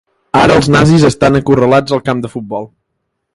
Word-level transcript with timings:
Ara 0.37 0.53
els 0.59 0.69
nazis 0.75 1.05
estan 1.09 1.37
acorralats 1.41 1.97
al 1.99 2.03
camp 2.09 2.25
de 2.25 2.33
futbol. 2.33 2.67